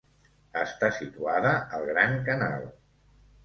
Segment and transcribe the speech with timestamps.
[0.61, 2.69] Està situada al Gran Canal.